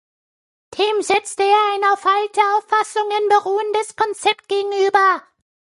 Dem 0.75 1.03
setzte 1.03 1.43
er 1.43 1.73
ein 1.75 1.83
auf 1.93 2.03
alte 2.07 2.41
Auffassungen 2.57 3.27
beruhendes 3.29 3.95
Konzept 3.95 4.47
gegenüber. 4.49 5.21